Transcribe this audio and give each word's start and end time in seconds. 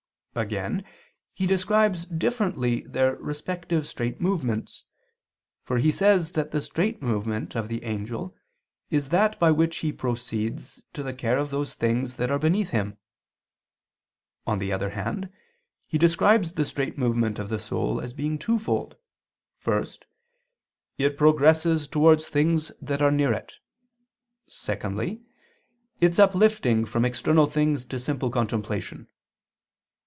Again, 0.33 0.85
he 1.33 1.45
describes 1.45 2.05
differently 2.05 2.85
their 2.87 3.17
respective 3.17 3.85
straight 3.85 4.21
movements. 4.21 4.85
For 5.61 5.77
he 5.77 5.91
says 5.91 6.31
that 6.31 6.51
the 6.51 6.61
straight 6.61 7.01
movement 7.01 7.53
of 7.53 7.67
the 7.67 7.83
angel 7.83 8.33
is 8.89 9.09
that 9.09 9.37
by 9.41 9.51
which 9.51 9.79
he 9.79 9.91
proceeds 9.91 10.83
to 10.93 11.03
the 11.03 11.13
care 11.13 11.37
of 11.37 11.49
those 11.49 11.73
things 11.73 12.15
that 12.15 12.31
are 12.31 12.39
beneath 12.39 12.69
him. 12.69 12.95
On 14.47 14.59
the 14.59 14.71
other 14.71 14.91
hand, 14.91 15.29
he 15.85 15.97
describes 15.97 16.53
the 16.53 16.65
straight 16.65 16.97
movement 16.97 17.37
of 17.37 17.49
the 17.49 17.59
soul 17.59 17.99
as 17.99 18.13
being 18.13 18.39
twofold: 18.39 18.95
first, 19.57 20.05
"its 20.97 21.17
progress 21.17 21.87
towards 21.87 22.25
things 22.29 22.71
that 22.81 23.01
are 23.01 23.11
near 23.11 23.33
it"; 23.33 23.55
secondly, 24.47 25.23
"its 25.99 26.19
uplifting 26.19 26.85
from 26.85 27.03
external 27.03 27.47
things 27.47 27.83
to 27.87 27.99
simple 27.99 28.29
contemplation." 28.31 29.09